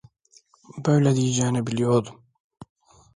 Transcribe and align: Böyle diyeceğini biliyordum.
Böyle 0.85 1.15
diyeceğini 1.15 1.65
biliyordum. 1.67 2.23